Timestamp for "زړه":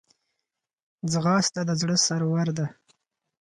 1.81-1.95